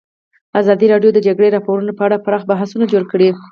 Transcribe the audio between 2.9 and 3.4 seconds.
جوړ کړي.